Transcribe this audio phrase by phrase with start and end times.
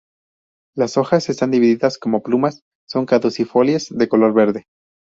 [0.75, 4.65] Las hojas están divididas como plumas, son caducifolias de color verde.